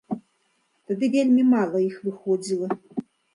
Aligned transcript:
Тады 0.91 1.09
вельмі 1.15 1.43
мала 1.51 1.77
іх 1.89 2.01
выходзіла. 2.07 2.69